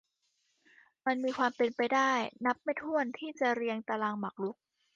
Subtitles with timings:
[1.05, 2.11] มันมีความเป็นไปได้
[2.45, 4.55] นับไม่ถ้วนที่จะเรียงตารางหมากรุก